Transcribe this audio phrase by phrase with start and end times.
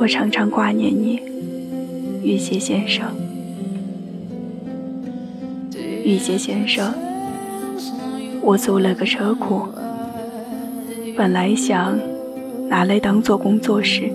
[0.00, 1.20] 我常常挂念你，
[2.22, 3.04] 玉洁先生。
[6.02, 6.94] 玉洁先生，
[8.40, 9.68] 我租了个车库，
[11.14, 11.98] 本来想
[12.66, 14.10] 拿来当做工作室，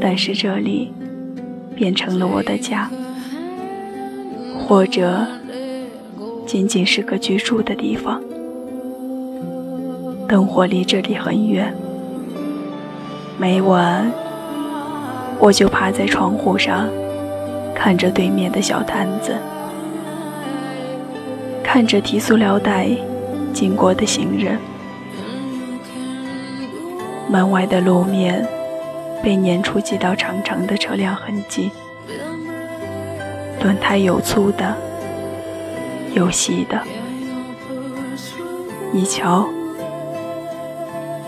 [0.00, 0.92] 但是这里
[1.74, 2.88] 变成了我的家，
[4.60, 5.26] 或者
[6.46, 8.22] 仅仅是个居住的地方。
[10.28, 11.74] 灯火离这里很远，
[13.36, 14.08] 每晚
[15.44, 16.88] 我就趴在窗户上，
[17.74, 19.34] 看着对面的小摊子，
[21.64, 22.88] 看着提塑料袋
[23.52, 24.56] 经过的行人。
[27.28, 28.46] 门外的路面
[29.20, 31.72] 被碾出几道长长的车辆痕迹，
[33.64, 34.76] 轮胎有粗的，
[36.14, 36.80] 有细的。
[38.92, 39.44] 你瞧。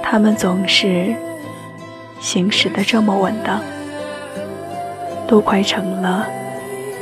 [0.00, 1.12] 他们总是
[2.20, 3.60] 行驶的这么稳当，
[5.34, 6.28] 都快成了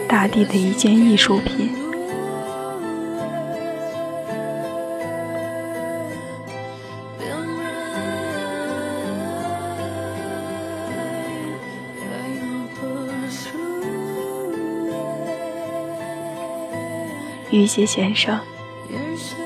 [0.09, 1.71] 大地的一件艺术品。
[17.51, 18.41] 玉溪先生，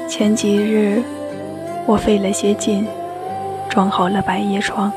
[0.08, 1.02] 前几日
[1.86, 2.86] 我费了些劲。
[3.68, 4.92] 装好了百叶窗，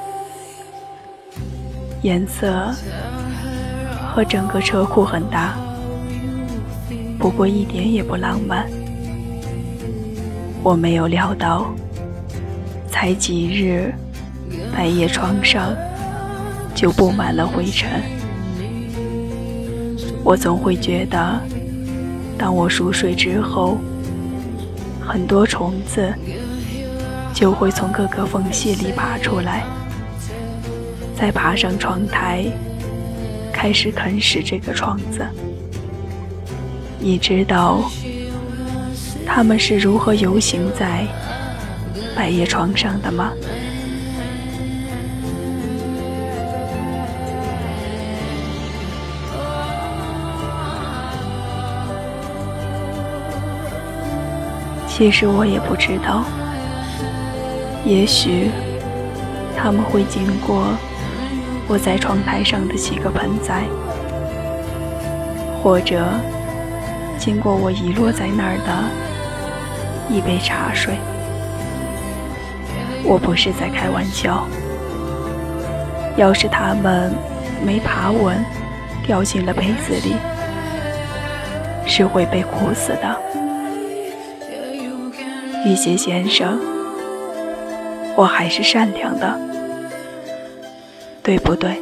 [2.03, 2.71] 颜色
[4.19, 5.55] 和整个车库很搭，
[7.17, 8.69] 不过一点也不浪漫。
[10.61, 11.73] 我没有料到，
[12.91, 13.93] 才几日，
[14.75, 15.73] 百叶窗上
[16.75, 17.89] 就布满了灰尘。
[20.21, 21.39] 我总会觉得，
[22.37, 23.77] 当我熟睡之后，
[24.99, 26.13] 很多虫子。
[27.33, 29.63] 就会从各个缝隙里爬出来，
[31.15, 32.43] 再爬上窗台，
[33.61, 35.19] 开始啃食这个窗子。
[36.97, 37.91] 你知道
[39.25, 41.05] 他们是如何游行在
[42.15, 43.33] 百叶窗上的吗？
[54.87, 56.23] 其实我也不知道。
[57.85, 58.49] 也许
[59.57, 60.63] 他们会经过
[61.71, 63.61] 我在窗台上的几个盆栽，
[65.61, 66.03] 或者
[67.19, 70.95] 经过我遗落在那儿的一杯茶水。
[73.03, 74.47] 我不是在开玩笑。
[76.17, 77.13] 要是他们
[77.63, 78.43] 没爬稳，
[79.05, 80.15] 掉进了杯子里，
[81.85, 83.15] 是会被苦死的。
[85.63, 86.59] 玉洁先生。
[88.15, 89.39] 我还是善良的，
[91.29, 91.79] 对不对，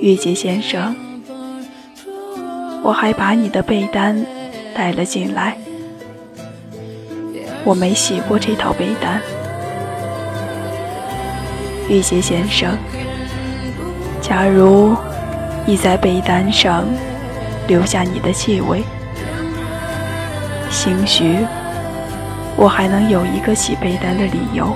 [0.00, 0.96] 玉洁先生？
[2.82, 4.24] 我还把你的被单
[4.74, 5.58] 带了进来，
[7.64, 9.20] 我没洗过这套被单。
[11.90, 12.74] 玉洁先生，
[14.22, 14.96] 假如
[15.66, 16.86] 你在被单上
[17.66, 18.82] 留下你的气味，
[20.70, 21.36] 兴许。
[22.56, 24.74] 我还能有一个洗被单的理由，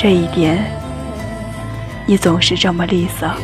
[0.00, 0.64] 这一点
[2.06, 3.34] 你总是这么吝啬，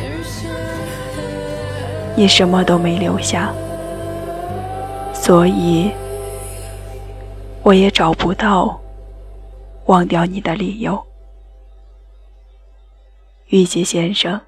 [2.15, 3.53] 你什么都没留下，
[5.13, 5.91] 所以
[7.61, 8.79] 我也找不到
[9.87, 11.05] 忘掉你的理由。
[13.47, 14.39] 玉洁先生，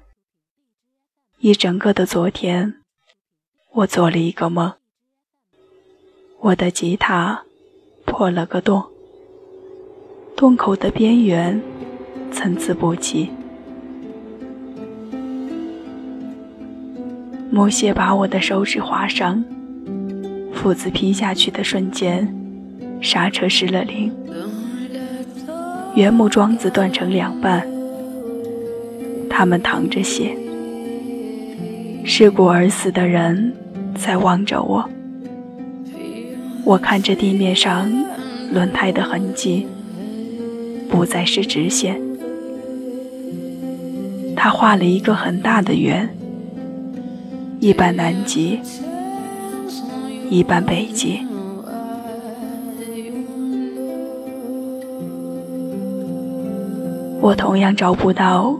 [1.40, 2.76] 一整个的昨天，
[3.72, 4.72] 我做了一个梦。
[6.40, 7.42] 我的吉他
[8.06, 8.82] 破了个洞，
[10.34, 11.60] 洞口的边缘
[12.30, 13.30] 参差不齐。
[17.50, 19.42] 木屑把我的手指划伤，
[20.52, 22.32] 斧子劈下去的瞬间，
[23.00, 24.12] 刹车失了灵，
[25.94, 27.66] 原木桩子断成两半，
[29.28, 30.36] 他们淌着血，
[32.04, 33.52] 事故而死的人
[33.96, 34.88] 在望着我。
[36.64, 37.90] 我看着地面上
[38.52, 39.66] 轮胎的痕迹，
[40.88, 42.00] 不再是直线。
[44.40, 46.08] 他画了一个很大的圆，
[47.58, 48.60] 一半南极，
[50.30, 51.26] 一半北极。
[57.20, 58.56] 我同样找不到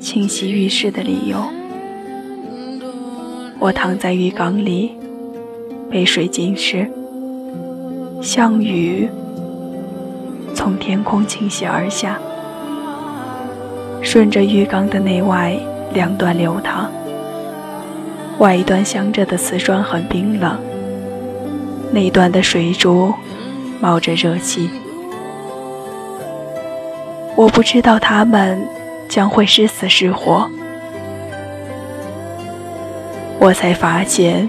[0.00, 1.38] 清洗浴室的理由。
[3.60, 4.90] 我躺在浴缸里，
[5.88, 6.90] 被水浸湿。
[8.20, 9.08] 像雨
[10.52, 12.18] 从天空倾泻而下，
[14.02, 15.56] 顺着浴缸的内外
[15.92, 16.90] 两端流淌。
[18.38, 20.58] 外一端镶着的瓷砖很冰冷，
[21.92, 23.12] 内端的水珠
[23.80, 24.68] 冒着热气。
[27.36, 28.66] 我不知道它们
[29.08, 30.50] 将会是死是活。
[33.38, 34.48] 我才发现，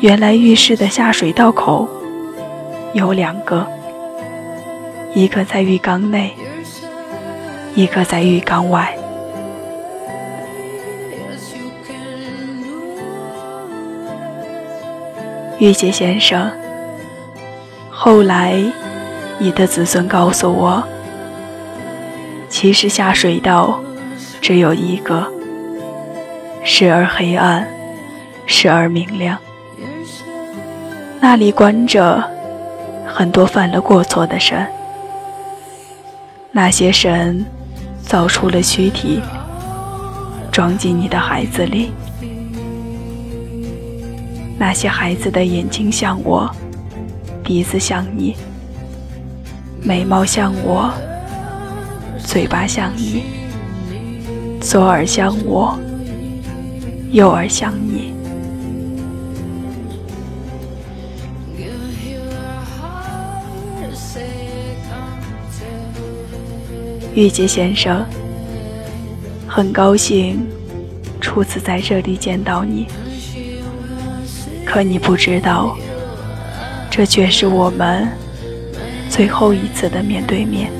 [0.00, 1.88] 原来浴室的下水道口
[2.94, 3.66] 有两个，
[5.14, 6.34] 一个在浴缸内，
[7.78, 8.92] 一个在浴缸外。
[15.60, 16.50] 玉洁先生，
[17.88, 18.60] 后来
[19.38, 20.82] 你的子孙告诉我，
[22.48, 23.80] 其实下水道
[24.40, 25.24] 只有一个，
[26.64, 27.64] 时而黑暗，
[28.44, 29.38] 时而明亮。
[31.20, 32.24] 那里关着
[33.06, 34.66] 很多犯了过错的神，
[36.50, 37.46] 那些神
[38.08, 39.20] 造出了躯体，
[40.50, 41.90] 装进你的孩子里。
[44.58, 46.50] 那些孩子的眼睛像我，
[47.44, 48.34] 鼻子像你，
[49.82, 50.90] 眉毛像我，
[52.18, 53.24] 嘴巴像你，
[54.58, 55.78] 左耳像我，
[57.10, 58.17] 右耳像你。
[67.14, 68.04] 玉洁先生，
[69.46, 70.46] 很高兴
[71.20, 72.86] 初次在这里见到你。
[74.64, 75.76] 可你不知道，
[76.90, 78.06] 这却是我们
[79.08, 80.70] 最后一次的面对面。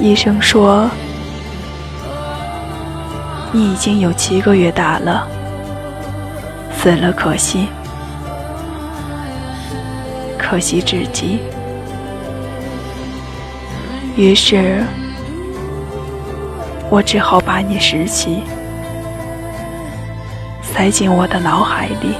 [0.00, 0.88] 医生说，
[3.52, 5.28] 你已经有七个月大了，
[6.76, 7.68] 死了可惜，
[10.38, 11.38] 可惜至极。
[14.18, 14.82] 于是，
[16.90, 18.42] 我只好把你拾起。
[20.60, 22.16] 塞进我的脑海里。